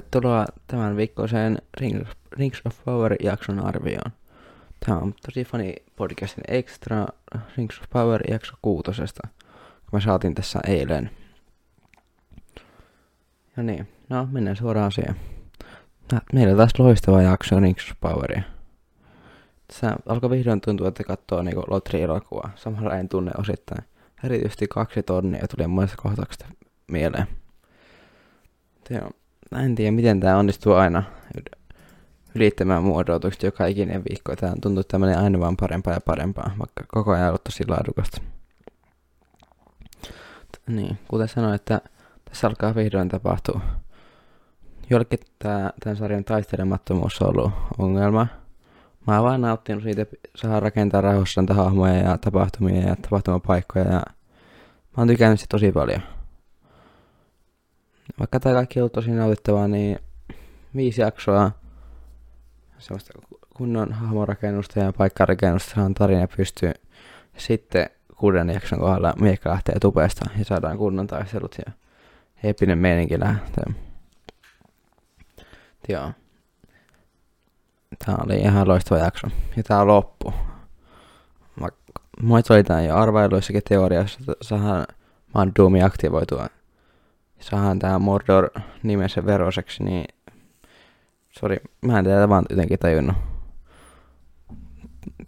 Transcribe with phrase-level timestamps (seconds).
[0.00, 4.12] Tervetuloa tämän viikkoiseen Rings, Rings of Power-jakson arvioon.
[4.86, 7.06] Tämä on tosi fani podcastin extra
[7.56, 11.10] Rings of Power jakso kuutosesta, kun mä saatiin tässä eilen.
[13.56, 15.16] Ja niin, no mennään suoraan siihen.
[16.32, 18.42] Meillä on taas loistava jakso Rings of Poweria.
[19.66, 22.50] Tässä alkoi vihdoin tuntua, että katsoo niinku Lotri-elokuvaa.
[22.56, 23.84] Samalla en tunne osittain.
[24.24, 26.46] Erityisesti kaksi tonnia tuli monesta kohtauksesta
[26.86, 27.26] mieleen.
[28.90, 29.10] Joo.
[29.50, 31.02] Mä en tiedä, miten tämä onnistuu aina
[32.34, 34.36] ylittämään mun odotukset joka ikinen viikko.
[34.36, 38.20] Tämä on tuntuu tämmöinen aina vaan parempaa ja parempaa, vaikka koko ajan ollut tosi laadukasta.
[40.66, 41.80] Niin, kuten sanoin, että
[42.24, 43.60] tässä alkaa vihdoin tapahtua.
[44.90, 48.26] Jollekin tämä, tämän sarjan taistelemattomuus on ollut ongelma.
[49.06, 54.02] Mä oon vaan nauttinut siitä, saa rakentaa rauhassa hahmoja ja tapahtumia ja tapahtumapaikkoja ja
[54.96, 56.02] mä oon tykännyt sitä tosi paljon
[58.18, 59.98] vaikka tämä kaikki on tosi nautittavaa, niin
[60.76, 61.50] viisi jaksoa
[62.78, 63.12] semmoista
[63.56, 66.72] kunnon hahmorakennusta ja paikkarakennusta saadaan tarina pystyy.
[67.36, 71.72] Sitten kuuden jakson kohdalla miekka lähtee tupeesta ja saadaan kunnon taistelut ja
[72.42, 73.64] epinen meininki lähtee.
[75.88, 76.12] Joo.
[78.04, 79.26] Tää oli ihan loistava jakso.
[79.56, 80.34] Ja tää on loppu.
[81.60, 81.68] Mä,
[82.22, 84.86] mä jo arvailuissakin teoriassa, että saadaan
[85.34, 86.46] Mandoomi aktivoitua
[87.40, 88.50] saadaan tää Mordor
[88.82, 90.04] nimensä veroseksi, niin
[91.30, 93.16] sori, mä en tätä vaan jotenkin tajunnut.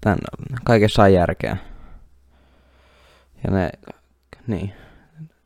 [0.01, 0.19] Tän
[0.65, 1.57] kaikessa on järkeä.
[3.45, 3.71] Ja ne,
[4.47, 4.73] niin,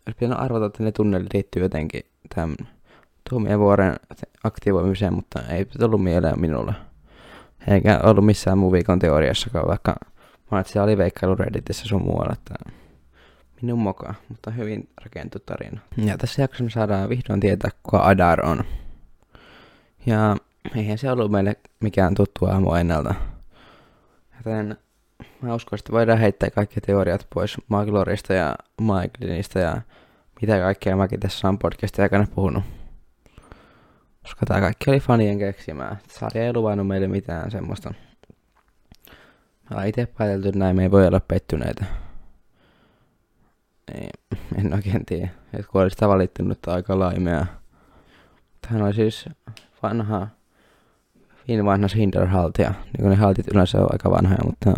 [0.06, 2.02] olisi pitänyt arvata, että ne tunnelit liittyy jotenkin
[2.34, 2.56] tämän
[3.58, 3.96] vuoren
[4.44, 6.74] aktivoimiseen, mutta ei tullut mieleen minulle.
[7.68, 9.96] Eikä ollut missään muu viikon teoriassakaan, vaikka
[10.50, 12.54] mä olin siellä veikkailu Redditissä sun muualla, että
[13.62, 15.80] minun moka, mutta hyvin rakentu tarina.
[15.96, 18.64] Ja tässä jaksossa me saadaan vihdoin tietää, kuka Adar on.
[20.06, 20.36] Ja
[20.76, 23.14] eihän se ollut meille mikään tuttu aamu ennalta.
[24.36, 24.76] Joten
[25.42, 29.82] mä uskon, että voidaan heittää kaikki teoriat pois Maglorista ja Maiklinista ja
[30.40, 32.64] mitä kaikkea mäkin tässä on podcastin aikana puhunut.
[34.22, 35.96] Koska tää kaikki oli fanien keksimää.
[36.08, 37.94] Sarja ei luvannut meille mitään semmoista.
[39.74, 41.84] Mä itse päätelty näin, me ei voi olla pettyneitä.
[43.94, 44.08] Ei,
[44.58, 45.28] en oikein tiedä.
[45.52, 47.46] Et kun olisi valittanut, aika laimea.
[48.66, 49.28] Hän oli siis
[49.82, 50.28] vanha,
[51.48, 52.70] hyvin vanha Hinderhaltia.
[52.70, 54.74] Niin kuin ne haltit yleensä on aika vanhoja, mutta...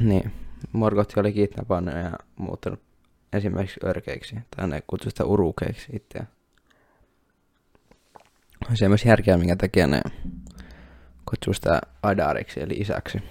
[0.00, 0.32] Niin,
[0.72, 2.80] Morgotti oli kidnappannut ja muuttanut
[3.32, 4.36] esimerkiksi örkeiksi.
[4.56, 6.28] Tai ne kutsui sitä urukeiksi itseään.
[8.74, 10.00] Se on myös järkeä, minkä takia ne
[11.30, 13.22] kutsuu sitä Adariksi, eli isäksi.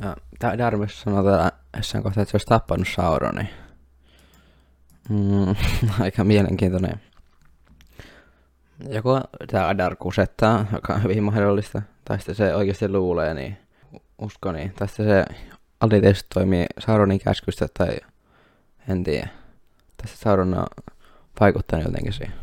[0.00, 3.48] Ja tämä Darmus sanoo täällä jossain kohtaa, että se olisi tappanut Sauronin.
[5.08, 5.54] Mm,
[6.00, 7.00] aika mielenkiintoinen.
[8.88, 13.58] Joko tämä Adar kusettaa, joka on hyvin mahdollista, tai sitten se oikeasti luulee, niin
[14.18, 14.72] usko niin.
[14.72, 15.24] Tai sitten se
[15.80, 17.96] aliteisesti toimii Sauronin käskystä, tai
[18.88, 19.28] en tiedä.
[19.96, 20.66] Tässä Sauron on
[21.40, 22.34] vaikuttanut jotenkin siihen.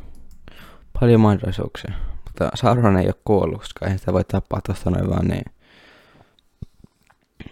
[0.99, 1.93] Paljon mahdollisuuksia.
[2.23, 5.45] Mutta Sauron ei ole kuollut, koska ei sitä voi tappaa tuosta noin vaan niin.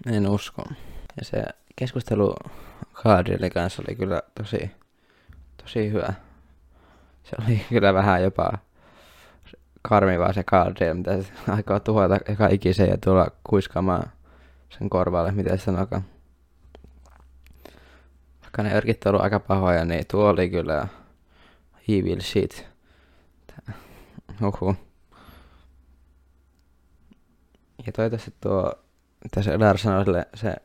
[0.06, 0.64] En usko.
[1.18, 1.44] Ja se
[1.76, 2.36] keskustelu
[2.94, 4.72] Galadrielin kanssa oli kyllä tosi,
[5.62, 6.14] tosi hyvä.
[7.24, 8.58] Se oli kyllä vähän jopa
[9.82, 14.12] karmivaa se Galadriel, mitä se aikoo tuhota eka ikisen ja tulla kuiskaamaan
[14.70, 16.04] sen korvalle, mitä se sanokaan.
[18.42, 20.88] Vaikka ne örkit on aika pahoja, niin tuo oli kyllä
[21.90, 22.66] evil shit.
[24.42, 24.76] Uhu.
[27.86, 28.74] Ja toivottavasti tuo
[29.32, 30.56] tässä Larsonolle se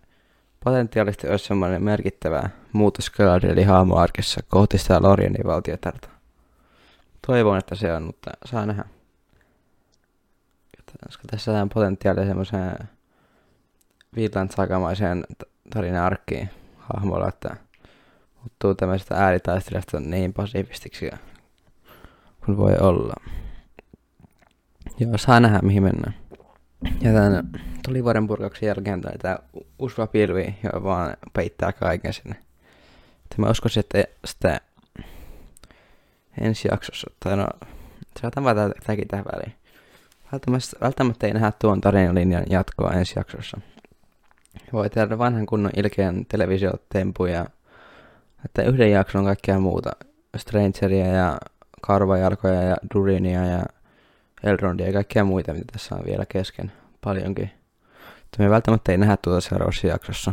[0.64, 6.08] potentiaalisesti olisi semmoinen merkittävä muutos Galadrielin hahmoarkissa kohti sitä Lorienin valtiotarta.
[7.26, 8.84] Toivon, että se on, mutta saa nähdä.
[11.06, 12.88] Koska tässä on potentiaalia semmoiseen
[14.16, 15.24] Viitland sakamaiseen
[15.70, 17.56] tarina arkkiin hahmolla, että
[18.40, 21.10] muuttuu tämmöisestä ääritaistelijasta niin pasifistiksi
[22.44, 23.14] kuin voi olla.
[24.98, 26.14] Joo, saa nähdä mihin mennään.
[27.00, 27.50] Ja tämän
[27.84, 29.38] tulivuoren purkauksen jälkeen tuli tämä
[29.78, 32.36] usva pilvi, joka vaan peittää kaiken sinne.
[33.24, 34.60] Että mä uskoisin, että sitä
[36.40, 37.46] ensi jaksossa, tai no,
[38.20, 39.54] saatan vaan tätäkin tähän väliin.
[40.32, 43.60] Välttämättä, välttämättä ei nähdä tuon tarinalinjan jatkoa ensi jaksossa.
[44.72, 47.46] Voi tehdä vanhan kunnon ilkeän televisiotempuja,
[48.44, 49.90] että yhden jakson kaikkea muuta.
[50.36, 51.38] Strangeria ja
[51.80, 53.62] Karvajalkoja ja Durinia ja
[54.42, 57.50] Elrondia ja kaikkea muita, mitä tässä on vielä kesken paljonkin.
[58.34, 60.32] Mutta me välttämättä ei nähdä tuota seuraavassa jaksossa.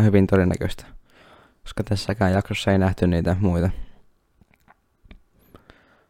[0.00, 0.84] On hyvin todennäköistä.
[1.62, 3.70] Koska tässäkään jaksossa ei nähty niitä muita.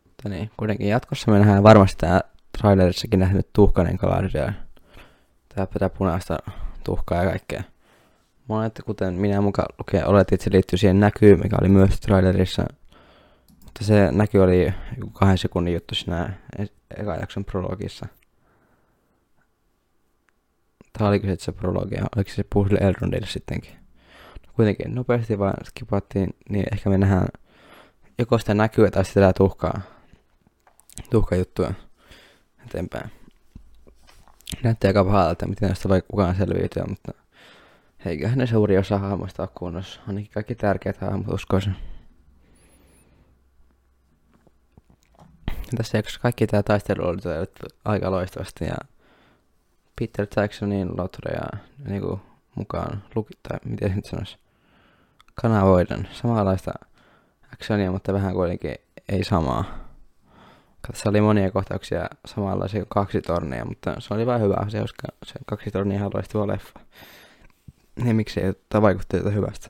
[0.04, 2.20] Mutta niin, kuitenkin jatkossa me nähdään varmasti tää
[2.58, 4.50] trailerissakin nähnyt tuhkainen Galadriel.
[5.54, 6.38] Tää pitää punaista
[6.84, 7.62] tuhkaa ja kaikkea.
[8.48, 12.64] Monet, kuten minä mukaan lukee, oletin, että se liittyy siihen näkyyn, mikä oli myös trailerissa.
[13.64, 14.74] Mutta se näky oli
[15.12, 18.06] kahden sekunnin juttu siinä e- eka jakson prologissa.
[21.02, 23.72] Tai oliko se se prologi, oliko se puhu sille Elrondille sittenkin.
[24.46, 27.28] No, kuitenkin nopeasti vaan skipattiin, niin ehkä me nähdään
[28.18, 29.80] joko sitä näkyä tai sitä tuhkaa,
[31.10, 31.74] tuhkajuttua
[32.66, 33.10] eteenpäin.
[34.62, 37.12] Näytti aika pahalta, miten näistä voi kukaan selviytyä, mutta
[38.04, 40.00] eiköhän ne suuri osa hahmoista ole kunnossa.
[40.08, 41.76] Ainakin kaikki tärkeät hahmot uskoisin.
[45.76, 47.18] Tässä jaksossa kaikki tämä taistelu oli
[47.84, 48.91] aika loistavasti ja
[50.00, 52.20] Peter Jacksonin Lotre ja niinku
[52.54, 54.36] mukaan luki, tai miten nyt sanoisi,
[55.34, 56.72] kanavoiden samanlaista
[57.52, 58.74] actionia, mutta vähän kuitenkin
[59.08, 59.64] ei samaa.
[60.86, 65.08] Tässä oli monia kohtauksia samanlaisia kuin kaksi tornia, mutta se oli vain hyvä asia, koska
[65.24, 66.80] se kaksi tornia ihan loistava leffa.
[68.04, 69.68] Niin miksi ei ottaa vaikutteita hyvästä.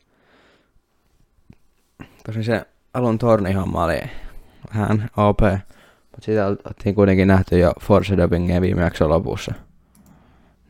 [2.26, 4.00] Tosin se alun tornihomma oli
[4.75, 9.54] vähän OP, mutta siitä oltiin kuitenkin nähty jo Force Dubbingia viime jakson lopussa.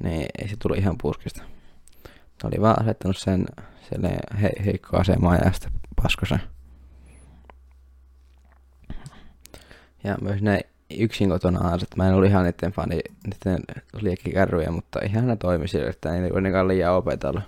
[0.02, 1.42] Niin ei se tuli ihan puskista.
[2.42, 3.46] Ne oli vaan asettanut sen
[4.42, 5.72] he, heikko asemaan ja sitten
[6.02, 6.40] paskosen.
[10.04, 10.60] Ja myös ne
[10.98, 11.96] yksin kotona aaset.
[11.96, 13.62] Mä en ollut ihan niiden fani, niiden
[14.00, 17.42] liekkikärryjä, mutta ihan ne toimi sille, että ei kuitenkaan liian opetella.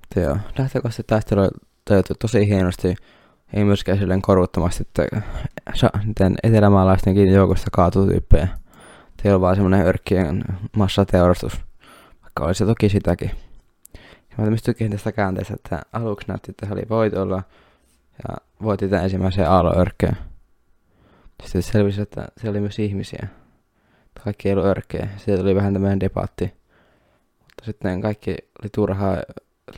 [0.00, 1.50] Mutta joo, lähtökohtaisesti taistelu
[1.84, 2.94] toteutettu tosi hienosti.
[3.52, 5.22] Ei myöskään silleen korvuttomasti, että
[6.04, 8.48] niiden etelämaalaistenkin joukosta kaatuu tyyppejä.
[9.24, 10.44] Teillä on vaan semmonen örkkien
[10.76, 11.60] massateurastus,
[12.22, 13.30] vaikka olisi toki sitäkin.
[14.30, 17.42] Ja mä myös tästä käänteestä, että aluksi näytti, että se oli voitolla
[18.28, 20.16] ja voitti tämän ensimmäisen aallonörkkeen.
[21.42, 23.28] Sitten selvisi, että siellä oli myös ihmisiä.
[24.24, 25.08] Kaikki ei ollut örkkejä.
[25.16, 26.44] Siitä tuli vähän tämmöinen debatti.
[27.40, 29.16] Mutta sitten kaikki oli turhaa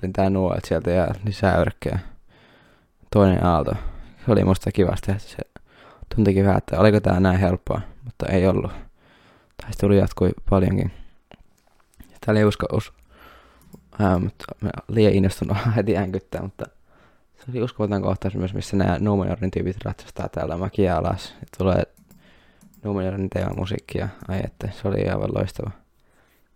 [0.03, 1.99] lentää nuolet sieltä ja lisää örkkejä.
[3.13, 3.73] Toinen aalto.
[4.27, 5.13] Se oli musta kivasti.
[5.19, 5.39] Se
[6.15, 8.86] tuntikin vähän, että oliko tää näin helppoa, mutta ei ollut.
[9.63, 10.91] Taistelu jatkui paljonkin.
[12.27, 12.93] Tää oli usko, us,
[13.99, 14.45] ää, mutta
[14.89, 16.65] liian innostunut heti änkyttää, mutta
[17.37, 21.35] se oli uskomaton kohtaus myös, missä nämä Numenorin tyypit ratsastaa täällä mäkiä alas.
[21.41, 21.83] Ja tulee
[22.85, 24.09] Numenorin teema musiikkia.
[24.29, 25.71] Ai että, se oli aivan loistava.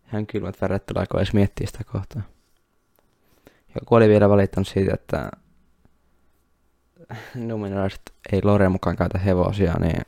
[0.09, 2.23] Ihan kylmät väret tulee, kun edes miettii sitä kohtaa.
[3.75, 5.31] Joku oli vielä valittanut siitä, että
[7.35, 10.03] Numenoraiset ei Lore mukaan käytä hevosia, niin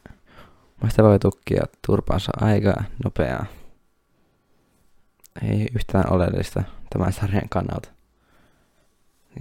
[0.83, 2.75] Muista voi tukkia turpansa aika
[3.05, 3.47] nopeaa.
[5.43, 7.89] Ei yhtään oleellista tämän sarjan kannalta.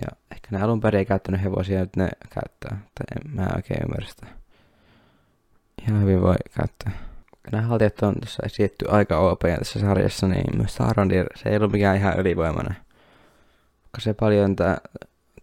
[0.01, 2.81] Ja ehkä ne alun perin ei käyttänyt hevosia, nyt ne käyttää.
[2.95, 4.27] Tai en mä oikein ymmärrä sitä.
[5.81, 6.91] Ihan hyvin voi käyttää.
[7.51, 11.71] Nämä haltijat on tässä esitetty aika OP tässä sarjassa, niin myös Sarondir, se ei ollut
[11.71, 12.75] mikään ihan ylivoimainen.
[13.91, 14.77] Koska se paljon tää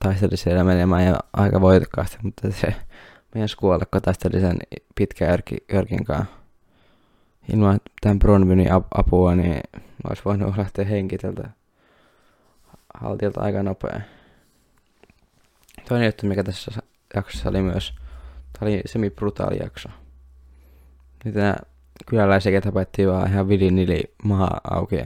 [0.05, 2.75] taisteli siellä menemään ja aika voitokkaasti, mutta se
[3.35, 4.57] meidän kuolla, kun taisteli sen
[4.95, 5.39] pitkä
[5.73, 6.39] Jörkin kanssa.
[7.53, 9.61] Ilman tämän Bronwynin apua, niin
[10.09, 11.51] olisi voinut lähteä henki tältä
[12.95, 14.01] haltiolta aika nopea.
[15.89, 16.71] Toinen juttu, mikä tässä
[17.15, 17.95] jaksossa oli myös,
[18.53, 19.89] tämä oli semi-brutaali jakso.
[21.25, 21.57] Niitä nämä
[22.07, 24.97] kyläläisiä tapettiin vaan ihan vilin nili maa auki.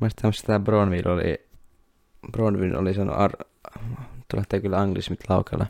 [0.00, 1.46] Mielestäni tämä Bronwyn oli,
[2.32, 3.46] Bronwyn oli sanonut, ar-
[4.30, 5.66] tulette kyllä anglismit laukella.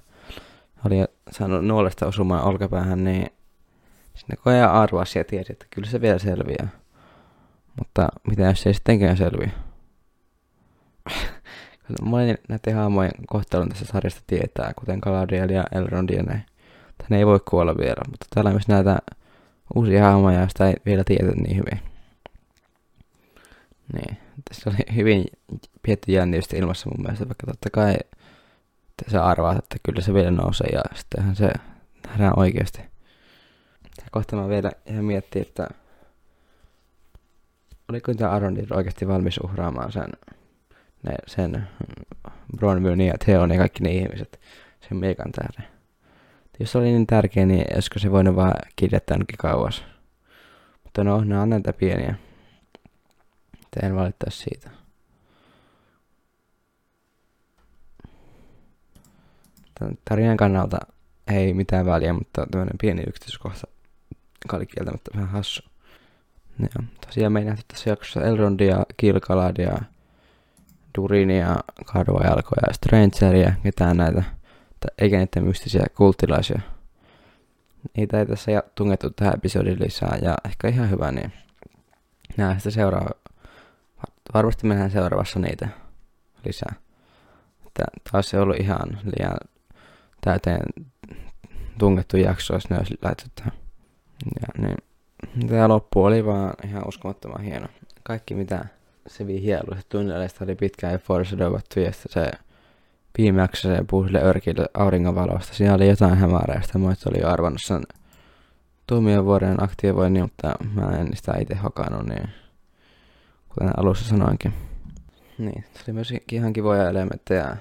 [0.84, 3.26] Oli saanut nuolesta osumaan olkapäähän, niin
[4.14, 6.68] sinne koja arvasi ja tiesi, että kyllä se vielä selviää.
[7.78, 9.50] Mutta mitä jos se ei sittenkään selviä?
[12.02, 16.42] Moni näiden haamojen kohtalon tässä sarjasta tietää, kuten Galadriel ja Elrond ja näin.
[16.98, 18.98] Tänne ei voi kuolla vielä, mutta täällä myös näitä
[19.74, 21.80] uusia haamoja, joista ei vielä tiedä niin hyvin.
[23.92, 24.16] Niin,
[24.48, 25.24] tässä oli hyvin
[25.82, 27.94] pietty jännitystä ilmassa mun mielestä, vaikka totta kai
[29.02, 31.50] että sä arvaat, että kyllä se vielä nousee ja sittenhän se
[32.06, 32.80] nähdään oikeasti.
[33.96, 35.68] Ja kohta mä vielä ihan miettii, että
[37.88, 40.08] oliko tämä Arondir oikeasti valmis uhraamaan sen
[41.02, 41.68] ne, sen
[42.56, 44.40] Bronwynin ja Theon ja kaikki ne ihmiset
[44.88, 45.74] sen meikan tähden.
[46.60, 49.84] Jos se oli niin tärkeä, niin olisiko se voinut vaan kirjata ainakin kauas.
[50.84, 52.14] Mutta no, ne on näitä pieniä.
[53.82, 54.70] En valittaisi siitä.
[60.04, 60.78] Tarinan kannalta
[61.26, 63.66] ei mitään väliä, mutta tämmöinen pieni yksityiskohta,
[64.44, 65.62] joka oli kieltämättä vähän hassu.
[66.58, 69.78] Ja, tosiaan me ei nähty tässä jaksossa Elrondia, Kilkaladia,
[70.98, 71.56] Durinia,
[72.24, 74.22] Jalkoja, Strangeria, ketään näitä,
[74.98, 76.60] eikä niitä mystisiä kulttilaisia.
[77.96, 81.32] niitä ei tässä tungettu tähän episodiin lisää ja ehkä ihan hyvä, niin
[82.36, 83.10] nähdään sitä seuraava.
[84.34, 85.68] Varmasti mennään seuraavassa niitä
[86.44, 86.74] lisää.
[87.66, 89.36] Että taas ei ollut ihan liian
[90.24, 90.62] täyteen
[91.78, 93.42] tungettu jakso, jos ne olisi laitettu.
[94.40, 97.66] Ja niin, tämä loppu oli vaan ihan uskomattoman hieno.
[98.02, 98.64] Kaikki mitä
[99.06, 102.30] se vii se tunneleista oli pitkään ja foreshadowattu ja se
[103.18, 105.54] viimeksi se puhui sille örkille auringonvalosta.
[105.54, 106.78] Siinä oli jotain hämärää, sitä
[107.10, 107.82] oli jo arvannut sen
[108.86, 112.28] tuomiovuoden aktivoinnin, mutta mä en sitä itse hokannut, niin
[113.48, 114.54] kuten alussa sanoinkin.
[115.38, 117.56] Niin, se oli myös ihan kivoja elementtejä.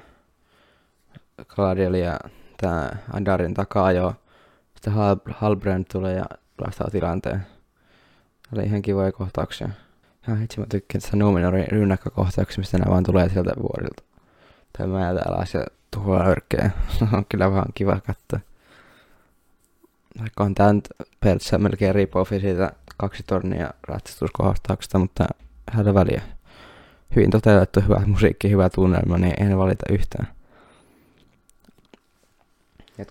[1.47, 2.19] Gladiel ja
[2.63, 4.15] tää Andarin takaa jo.
[4.75, 6.25] Sitten Hal Halbrand tulee ja
[6.57, 7.45] pelastaa tilanteen.
[8.53, 9.69] Oli ihan kivoja kohtauksia.
[10.27, 14.03] Ja itse mä tykkään tästä Numenorin rynnäkkökohtauksia, mistä ne vaan tulee sieltä vuorilta.
[14.77, 16.71] Tai määltä alas ja tuhoaa örkkejä.
[17.13, 18.39] on kyllä vaan kiva katsoa.
[20.19, 20.89] Vaikka on tää nyt
[21.19, 25.25] periaatteessa melkein rip-offi siitä kaksi tornia ratsastuskohtauksesta, mutta
[25.71, 26.21] hänellä väliä.
[27.15, 30.27] Hyvin toteutettu, hyvä musiikki, hyvä tunnelma, niin en valita yhtään.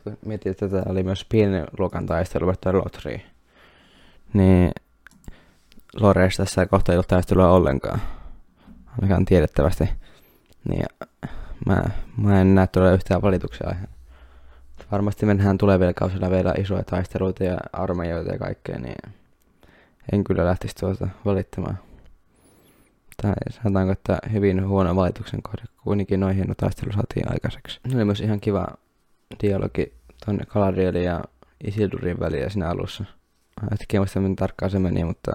[0.04, 3.22] Kun mietin, että tätä oli myös pienen luokan taistelu, että Lotri,
[4.32, 4.72] niin
[6.00, 8.02] Loreista tässä kohta ei ole taistelua ollenkaan.
[8.92, 9.88] Ainakaan tiedettävästi.
[10.68, 10.86] Niin
[11.66, 11.82] mä,
[12.16, 13.92] mä en näe todella yhtään valituksia aiheena.
[14.92, 19.12] Varmasti mennään tulevilla kausilla vielä isoja taisteluita ja armeijoita ja kaikkea, niin
[20.12, 21.78] en kyllä lähtisi tuolta valittamaan.
[23.22, 27.80] Tai sanotaanko, että hyvin huono valituksen kohde, kuitenkin noin hieno taistelu saatiin aikaiseksi.
[27.88, 28.66] Ne oli myös ihan kiva
[29.42, 29.94] dialogi
[30.26, 31.24] tonne Galadrielin ja
[31.64, 33.04] Isildurin väliä siinä alussa.
[33.70, 35.32] Hetken muista miten tarkkaan se meni, mutta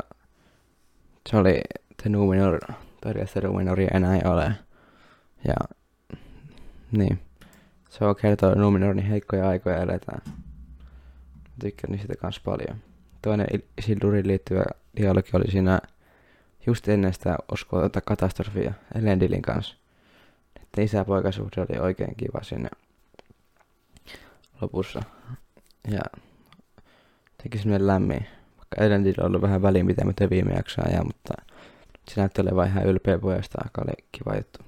[1.29, 1.61] se oli
[2.01, 2.59] The Numenor,
[3.01, 4.51] todella Numenoria enää ei ole.
[5.47, 5.55] Ja
[6.91, 7.19] niin.
[7.89, 10.21] Se on kertoa Numenorin heikkoja aikoja eletään.
[11.59, 12.77] Tykkään niistä kans paljon.
[13.21, 14.63] Toinen Isildurin liittyvä
[14.97, 15.79] dialogi oli siinä
[16.67, 19.75] just ennen sitä uskoa katastrofia Elendilin kanssa.
[20.61, 22.69] Että isä-poikasuhde oli oikein kiva sinne
[24.61, 25.01] lopussa.
[25.91, 26.01] Ja
[27.43, 28.27] teki semmoinen lämmin.
[28.57, 31.33] Vaikka on ollut vähän välinpitämätön viime jaksoa ja, mutta
[32.09, 34.59] se näytti olevan ihan ylpeä pojasta, joka oli kiva juttu.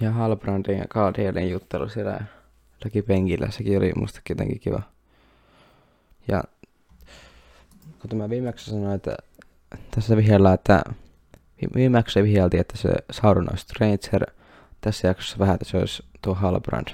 [0.00, 2.20] Ja Halbrandin ja Gaadielin juttelu siellä
[2.80, 4.82] jollakin penkillä, sekin oli musta jotenkin kiva.
[6.28, 6.44] Ja
[8.08, 9.16] kun mä viimeksi sanoin, että
[9.90, 10.82] tässä vihjalla, että
[11.74, 14.26] viimeksi vihjaltiin, että se Sauron olisi Stranger,
[14.80, 16.88] tässä jaksossa vähän, että se olisi tuo Halbrand.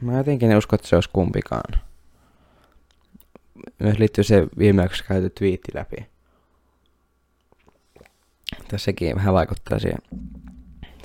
[0.00, 1.80] Mä jotenkin en usko, että se olisi kumpikaan.
[3.78, 5.96] Myös liittyy se viimeksi käyty twiitti läpi.
[8.68, 9.98] Tässäkin vähän vaikuttaa siihen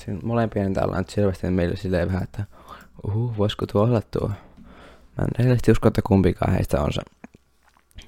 [0.05, 2.43] Siinä molempien täällä on selvästi meille silleen vähän, että
[3.07, 4.27] uhu, voisiko tuo olla tuo.
[4.27, 4.35] Mä
[5.21, 7.01] en rehellisesti usko, että kumpikaan heistä on se.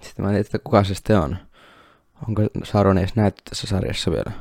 [0.01, 1.37] Sitten mä en tiedä, että kuka se sitten on.
[2.27, 4.31] Onko Sauron edes näytetty tässä sarjassa vielä?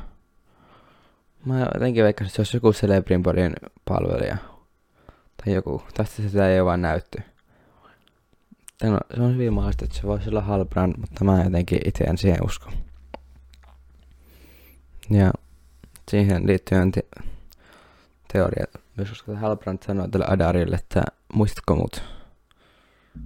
[1.45, 3.53] Mä jotenkin veikkasin, että se olisi joku Celebrimborin
[3.85, 4.37] palvelija.
[5.37, 5.83] Tai joku.
[5.93, 7.21] Tästä sitä ei ole vaan näytty.
[8.83, 12.17] No, se on hyvin mahdollista, että se voisi olla Halbrand, mutta mä jotenkin itse en
[12.17, 12.71] siihen usko.
[15.09, 15.31] Ja
[16.11, 16.91] siihen liittyen
[18.33, 18.65] teoria.
[18.97, 22.03] Myös koska Halbrand sanoi tälle Adarille, että muistatko mut?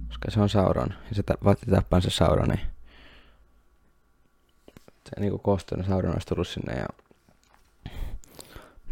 [0.08, 0.94] Koska se on Sauron.
[1.08, 2.60] Ja se vaati tappaan se Sauroni.
[5.04, 6.86] Se niinku koostunut Sauron olisi tullut sinne ja...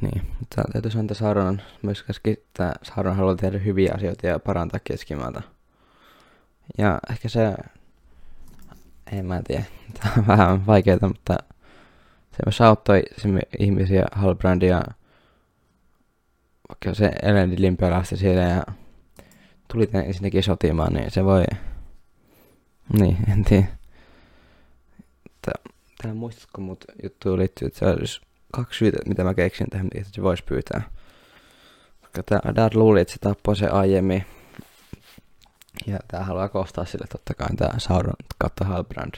[0.00, 4.80] Niin, mutta täytyy sanoa, että Sauron myös että Sauron haluaa tehdä hyviä asioita ja parantaa
[4.84, 5.42] keskimaata.
[6.78, 7.54] Ja ehkä se...
[9.12, 9.64] En mä tiedä.
[10.00, 11.36] Tämä on vähän vaikeaa, mutta
[12.30, 13.02] se myös auttoi
[13.58, 14.82] ihmisiä Halbrandia
[16.68, 18.62] vaikka se Elendilin pelasti siellä ja
[19.72, 21.44] tuli tänne ensinnäkin sotimaan, niin se voi...
[22.92, 23.66] Niin, en tiedä.
[26.02, 28.20] Tää muistatko mut juttu liittyy, että se olisi
[28.56, 30.82] kaksi syytä, mitä mä keksin tähän, että se voisi pyytää.
[32.44, 34.25] Adar luuli, että se tappoi se aiemmin.
[35.86, 39.14] Ja tää haluaa kostaa sille totta kai tää Sauron kautta Halbrand.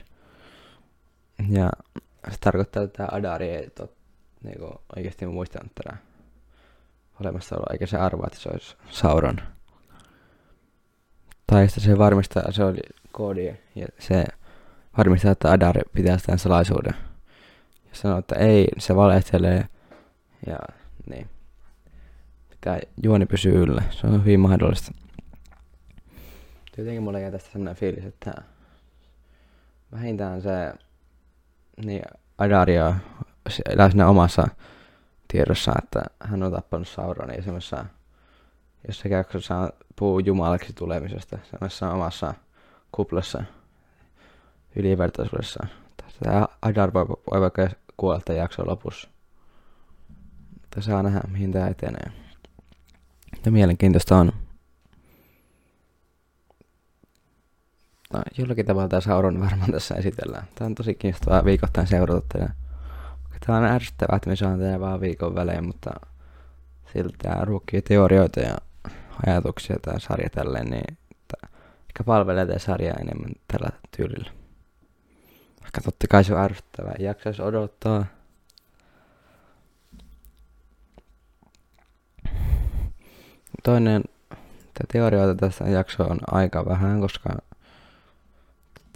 [1.49, 1.71] Ja
[2.31, 3.93] se tarkoittaa, että tää Adari ei tot,
[4.43, 5.97] niinku, oikeasti muistanut tätä
[7.21, 9.41] olemassaolo, eikä se arvaa, että se olisi Sauron.
[11.47, 12.81] Tai sitten se varmistaa, se oli
[13.13, 14.25] koodi, ja se
[14.99, 16.95] varmistaa, että Adar pitää sitä salaisuuden.
[18.03, 19.65] Sanoo, että ei, se valehtelee,
[20.47, 20.59] ja
[21.11, 21.29] niin.
[22.51, 24.93] Pitää juoni pysyä yllä, se on hyvin mahdollista.
[26.77, 28.33] Jotenkin mulle jää tästä sellainen fiilis, että
[29.93, 30.75] vähintään se
[31.85, 32.03] niin
[32.39, 32.95] Adaria
[33.71, 34.49] elää siinä omassa
[35.29, 37.85] tiedossa, että hän on tappanut Sauronin semmoisessa
[38.87, 42.35] jossa jaksossa puhuu jumalaksi tulemisesta semmoisessa omassa
[42.93, 43.45] kuplassa
[44.77, 45.67] ylivertaisuudessa.
[46.23, 49.09] Tämä Adar voi, voi vaikka kuolla jakson lopussa.
[50.61, 52.13] Mutta saa nähdä, mihin tämä etenee.
[53.45, 54.33] Ja mielenkiintoista on.
[58.13, 60.49] No, jollakin tavalla tämä Sauron varmaan tässä esitellään.
[60.55, 62.51] Tämä on tosi kiinnostavaa viikoittain seurata tätä.
[63.47, 65.91] Tämä on ärsyttävää, että me saan tehdä vaan viikon välein, mutta
[66.93, 68.57] silti tämä ruokkii teorioita ja
[69.27, 70.99] ajatuksia tämä sarja tälleen, niin
[71.89, 74.38] ehkä palvelee tämä sarja enemmän tällä tyylillä.
[75.79, 78.07] Vaikka totta kai se on ärsyttävää, jaksaisi odottaa.
[83.63, 84.05] Toinen
[84.93, 87.31] teorioita tässä jakso on aika vähän, koska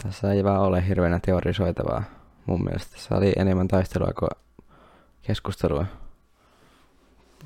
[0.03, 2.03] tässä ei vaan ole hirveänä teorisoitavaa
[2.45, 2.91] mun mielestä.
[2.91, 4.29] Tässä oli enemmän taistelua kuin
[5.21, 5.85] keskustelua.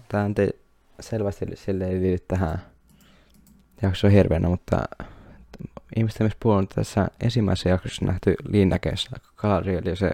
[0.10, 0.50] Tämä te
[1.00, 2.62] selvästi sille ei liity tähän
[3.82, 4.82] jaksoon hirveänä, mutta
[5.96, 10.12] ihmiset myös puhunut tässä ensimmäisessä jaksossa nähty linnäkeessä, Galadriel ja se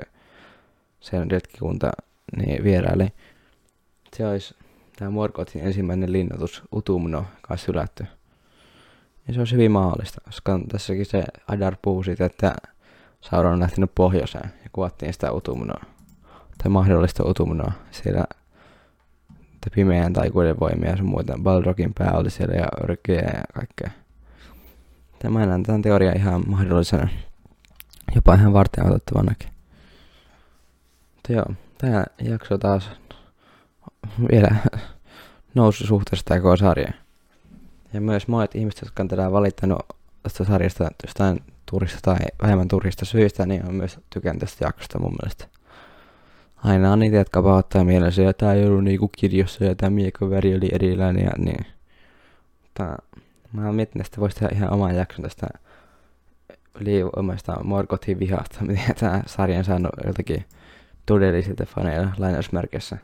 [0.99, 1.91] sen retkikunta
[2.37, 3.07] niin vieraili.
[4.15, 4.55] Se olisi
[4.99, 8.05] tämä Morgotin ensimmäinen linnoitus Utumno kanssa hylätty.
[9.27, 12.55] Ja se olisi hyvin mahdollista, koska tässäkin se Adar puhuu siitä, että
[13.21, 15.81] Sauron on lähtenyt pohjoiseen ja kuvattiin sitä Utumnoa.
[16.57, 17.71] Tai mahdollista Utumnoa.
[17.91, 18.25] Siellä
[19.75, 21.39] pimeän taikuuden voimia ja sun muuta.
[21.43, 24.02] Balrogin pää oli siellä ja örkyjä ja kaikkea.
[25.23, 27.07] Tämä näen tämän teoria ihan mahdollisena.
[28.15, 29.49] Jopa ihan varten otettavanakin.
[31.15, 31.45] Mutta joo,
[31.77, 32.89] tämä jakso taas
[34.31, 34.55] vielä
[35.55, 36.93] nousu suhteessa tämä sarja.
[37.93, 39.79] Ja myös monet ihmiset, jotka on tätä valittanut
[40.23, 45.15] tästä sarjasta jostain turista tai vähemmän turista syistä, niin on myös tykännyt tästä jaksosta mun
[45.21, 45.47] mielestä.
[46.63, 50.29] Aina on niitä, jotka pahoittaa mielessä, että tämä ei ollut niinku kirjossa ja tämä miekon
[50.29, 51.65] väri oli erilainen ja niin.
[52.61, 52.97] Mutta
[53.53, 55.47] mä mietin, että voisi tehdä ihan oman jakson tästä
[56.81, 60.45] ylivoimaista Morgothin vihasta, miten tämä sarja on saanut jotakin
[61.05, 62.97] todellisilta faneilla lainausmerkissä.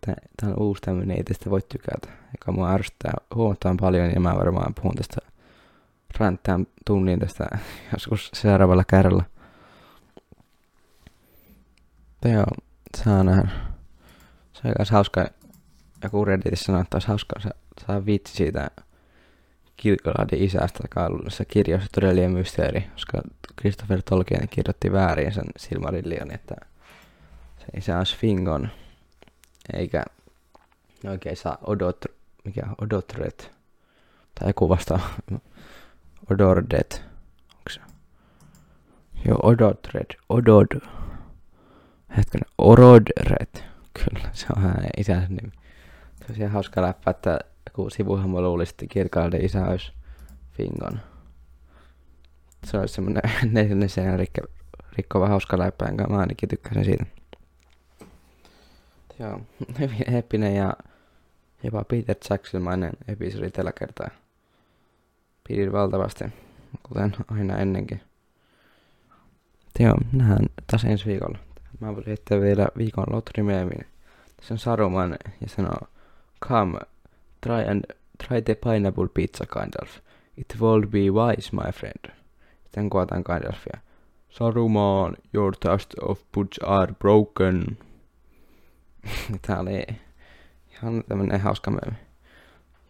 [0.00, 4.36] Tämä on uusi tämmöinen, ei tästä voi tykätä, joka mua ärsyttää huomattavan paljon, ja mä
[4.36, 5.16] varmaan puhun tästä
[6.18, 7.58] ranttään tunnin tästä
[7.92, 9.24] joskus seuraavalla kerralla.
[12.08, 12.46] Mutta joo,
[12.96, 13.48] saa nähdä.
[14.52, 15.26] Se on hauska,
[16.02, 17.40] joku Redditissä sanoi, että olisi hauska
[17.86, 18.70] saa vitsi siitä
[19.82, 21.28] Kilkoladin isästä, joka on ollut
[21.94, 23.20] todellinen mysteeri, koska
[23.60, 26.54] Christopher Tolkien kirjoitti väärin sen Silmarillion, että
[27.58, 28.68] se isä on Sfingon,
[29.72, 30.04] eikä
[31.08, 32.04] oikein saa odot,
[32.44, 33.50] mikä odotret,
[34.34, 35.00] tai joku vasta
[36.30, 37.02] odordet,
[37.48, 37.80] onko se?
[39.26, 40.80] Joo, odotret, odod,
[42.16, 45.52] hetkinen, orodret, kyllä, se on hänen isänsä nimi.
[46.26, 47.38] Tosiaan hauska läppä, että
[47.72, 49.92] kun sivuhahmo luulisi, että Kirkaldin isä olisi
[50.52, 51.00] Fingon.
[52.64, 53.22] Se olisi semmoinen
[53.52, 54.40] neljännen seinän rikko,
[54.96, 57.06] rikkova hauska läppä, enkä mä ainakin tykkäsin siitä.
[59.18, 59.40] Joo,
[59.78, 60.72] hyvin eeppinen ja
[61.62, 64.08] jopa Peter Jacksonmainen episodi tällä kertaa.
[65.48, 66.24] Pidin valtavasti,
[66.82, 68.00] kuten aina ennenkin.
[69.80, 71.38] Joo, nähdään taas ensi viikolla.
[71.80, 73.86] Mä voin heittää vielä viikon lotrimeemin.
[74.42, 75.88] Se on Saruman ja sanoo,
[76.48, 76.78] come
[77.46, 77.84] try and
[78.26, 80.00] try the pineapple pizza kind of.
[80.36, 82.12] It will be wise, my friend.
[82.64, 83.80] Sitten kuotaan Gandalfia.
[84.28, 87.78] Saruman, your taste of boots are broken.
[89.46, 89.86] Tää oli
[90.70, 91.96] ihan tämmönen hauska meemi.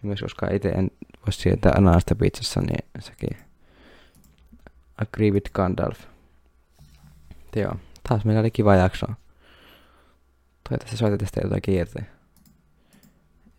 [0.03, 3.39] Ja myös koska itse en voi sietää ananasta pizzassa, niin sekin
[5.03, 6.01] agree with Gandalf.
[7.57, 7.75] Joo,
[8.09, 9.07] taas meillä oli kiva jakso.
[10.69, 11.99] Toivottavasti soitatte jotakin irti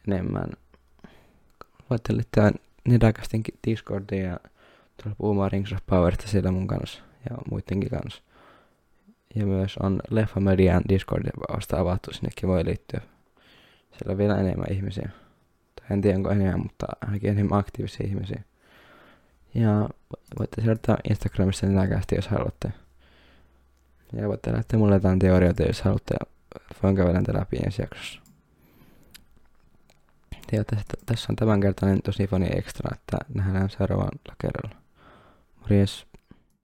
[0.07, 0.49] enemmän
[1.93, 2.53] laittele tämän
[2.87, 4.39] Nedacastin Discordiin ja
[5.03, 8.21] tulla puhumaan Rings of Powerista siellä mun kanssa ja muidenkin kanssa.
[9.35, 13.01] Ja myös on Leffa Median Discord vasta avattu, sinnekin voi liittyä.
[13.91, 15.09] Siellä on vielä enemmän ihmisiä.
[15.75, 18.43] Tai en tiedä onko enemmän, mutta ainakin enemmän aktiivisia ihmisiä.
[19.53, 19.89] Ja
[20.39, 22.73] voitte seurata Instagramissa Nedacasti, jos haluatte.
[24.13, 26.15] Ja voitte lähteä mulle jotain teorioita, jos haluatte.
[26.83, 28.22] Voin kävellä läpi ensi jaksossa.
[30.51, 34.75] Ja tästä, tässä on tämänkertainen tosi fani extra, että nähdään seuraavalla kerralla.
[35.61, 36.12] Morjes.